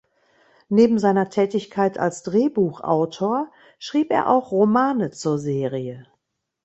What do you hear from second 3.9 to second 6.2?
er auch Romane zur Serie.